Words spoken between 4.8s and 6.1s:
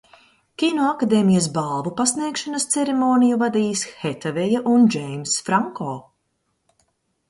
Džeimss Franko.